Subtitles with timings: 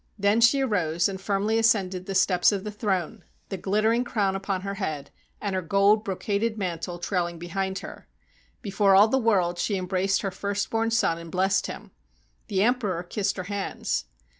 [0.17, 4.61] Then she arose and firmly ascended the steps of the throne, the gHttering crown upon
[4.61, 8.07] her head and her gold brocaded mantle trailing behind her.
[8.63, 11.91] Before all the world she embraced her first born son and blessed him.
[12.47, 14.05] The emperor kissed her hands.